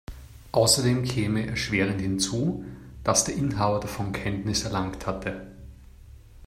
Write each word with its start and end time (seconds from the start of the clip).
Außerdem 0.51 1.03
käme 1.03 1.45
erschwerend 1.45 2.01
hinzu, 2.01 2.65
dass 3.03 3.23
der 3.25 3.35
Inhaber 3.35 3.79
davon 3.79 4.13
Kenntnis 4.13 4.63
erlangt 4.63 5.05
hatte. 5.05 5.45